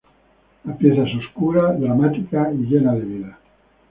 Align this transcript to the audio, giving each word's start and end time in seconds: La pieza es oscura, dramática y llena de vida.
La 0.65 0.75
pieza 0.75 1.03
es 1.03 1.15
oscura, 1.15 1.73
dramática 1.73 2.51
y 2.51 2.57
llena 2.63 2.95
de 2.95 3.01
vida. 3.01 3.39